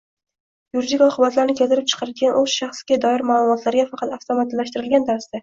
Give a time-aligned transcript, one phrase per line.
[0.77, 5.37] yuridik oqibatlarni keltirib chiqaradigan o‘z shaxsga doir ma’lumotlariga faqat avtomatlashtirilgan tarzda